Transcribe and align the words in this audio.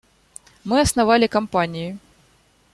Мы 0.63 0.79
основали 0.81 1.27
компании. 1.27 1.99